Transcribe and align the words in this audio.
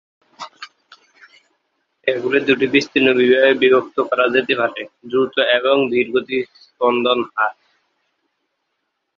এগুলি 2.07 2.39
দুটি 2.47 2.65
বিস্তৃত 2.73 3.07
বিভাগে 3.19 3.51
বিভক্ত 3.61 3.97
করা 4.09 4.25
যেতে 4.35 4.53
পারে: 4.61 4.81
দ্রুত 5.03 5.35
এবং 5.57 5.75
ধীর 5.91 6.07
হৃৎস্পন্দন 6.15 7.19
হার। 7.31 7.53